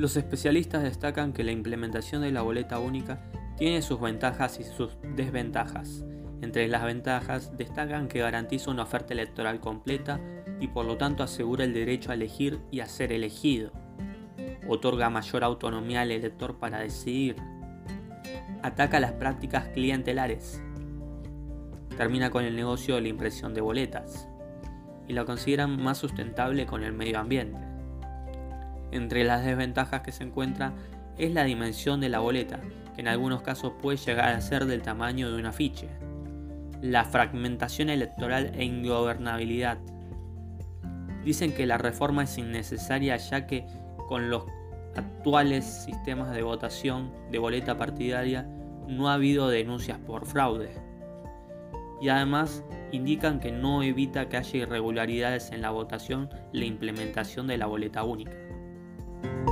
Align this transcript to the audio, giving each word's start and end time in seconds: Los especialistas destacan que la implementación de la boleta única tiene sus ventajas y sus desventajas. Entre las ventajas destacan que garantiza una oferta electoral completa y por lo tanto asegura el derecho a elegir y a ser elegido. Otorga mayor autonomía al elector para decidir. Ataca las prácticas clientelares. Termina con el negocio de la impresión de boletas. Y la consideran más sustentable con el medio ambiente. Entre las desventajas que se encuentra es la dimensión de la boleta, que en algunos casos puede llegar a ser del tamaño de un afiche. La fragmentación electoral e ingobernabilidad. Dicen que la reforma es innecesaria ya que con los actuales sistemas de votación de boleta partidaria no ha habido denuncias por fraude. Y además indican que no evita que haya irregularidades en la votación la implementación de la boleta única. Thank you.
Los 0.00 0.16
especialistas 0.16 0.82
destacan 0.82 1.34
que 1.34 1.44
la 1.44 1.52
implementación 1.52 2.22
de 2.22 2.32
la 2.32 2.40
boleta 2.40 2.78
única 2.78 3.20
tiene 3.58 3.82
sus 3.82 4.00
ventajas 4.00 4.58
y 4.58 4.64
sus 4.64 4.96
desventajas. 5.14 6.06
Entre 6.40 6.66
las 6.68 6.84
ventajas 6.84 7.54
destacan 7.58 8.08
que 8.08 8.20
garantiza 8.20 8.70
una 8.70 8.84
oferta 8.84 9.12
electoral 9.12 9.60
completa 9.60 10.18
y 10.58 10.68
por 10.68 10.86
lo 10.86 10.96
tanto 10.96 11.22
asegura 11.22 11.64
el 11.64 11.74
derecho 11.74 12.10
a 12.10 12.14
elegir 12.14 12.60
y 12.70 12.80
a 12.80 12.86
ser 12.86 13.12
elegido. 13.12 13.72
Otorga 14.66 15.10
mayor 15.10 15.44
autonomía 15.44 16.00
al 16.00 16.12
elector 16.12 16.58
para 16.58 16.78
decidir. 16.78 17.36
Ataca 18.62 19.00
las 19.00 19.12
prácticas 19.12 19.68
clientelares. 19.68 20.62
Termina 21.98 22.30
con 22.30 22.46
el 22.46 22.56
negocio 22.56 22.94
de 22.94 23.02
la 23.02 23.08
impresión 23.08 23.52
de 23.52 23.60
boletas. 23.60 24.26
Y 25.08 25.12
la 25.12 25.26
consideran 25.26 25.78
más 25.78 25.98
sustentable 25.98 26.64
con 26.64 26.84
el 26.84 26.94
medio 26.94 27.18
ambiente. 27.18 27.69
Entre 28.92 29.24
las 29.24 29.44
desventajas 29.44 30.00
que 30.00 30.12
se 30.12 30.24
encuentra 30.24 30.72
es 31.16 31.32
la 31.32 31.44
dimensión 31.44 32.00
de 32.00 32.08
la 32.08 32.20
boleta, 32.20 32.60
que 32.94 33.02
en 33.02 33.08
algunos 33.08 33.42
casos 33.42 33.72
puede 33.80 33.98
llegar 33.98 34.30
a 34.30 34.40
ser 34.40 34.66
del 34.66 34.82
tamaño 34.82 35.30
de 35.30 35.38
un 35.38 35.46
afiche. 35.46 35.88
La 36.82 37.04
fragmentación 37.04 37.90
electoral 37.90 38.52
e 38.54 38.64
ingobernabilidad. 38.64 39.78
Dicen 41.24 41.52
que 41.52 41.66
la 41.66 41.78
reforma 41.78 42.24
es 42.24 42.38
innecesaria 42.38 43.16
ya 43.18 43.46
que 43.46 43.66
con 44.08 44.30
los 44.30 44.44
actuales 44.96 45.64
sistemas 45.64 46.34
de 46.34 46.42
votación 46.42 47.12
de 47.30 47.38
boleta 47.38 47.76
partidaria 47.76 48.48
no 48.88 49.08
ha 49.08 49.14
habido 49.14 49.48
denuncias 49.48 49.98
por 49.98 50.26
fraude. 50.26 50.70
Y 52.00 52.08
además 52.08 52.64
indican 52.92 53.40
que 53.40 53.52
no 53.52 53.82
evita 53.82 54.28
que 54.28 54.38
haya 54.38 54.60
irregularidades 54.60 55.52
en 55.52 55.60
la 55.60 55.70
votación 55.70 56.30
la 56.52 56.64
implementación 56.64 57.46
de 57.46 57.58
la 57.58 57.66
boleta 57.66 58.02
única. 58.02 58.32
Thank 59.22 59.48
you. 59.48 59.49